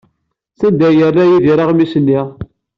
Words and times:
Sanda 0.59 0.83
ay 0.87 0.95
yerra 0.99 1.23
Yidir 1.29 1.59
aɣmis-nni? 1.63 2.21